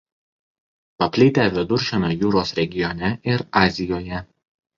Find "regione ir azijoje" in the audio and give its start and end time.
2.61-4.25